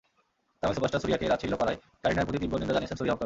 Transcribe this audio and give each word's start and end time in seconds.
Tamil 0.59 0.75
superstar 0.77 1.01
সুরিয়াকে 1.03 1.31
তাচ্ছিল্য 1.31 1.55
করায় 1.61 1.77
কারিনার 2.03 2.25
প্রতি 2.27 2.39
তীব্র 2.41 2.55
নিন্দা 2.61 2.75
জানিয়েছেন 2.75 2.97
সুরিয়া 2.99 3.09
ভক্তরা। 3.13 3.19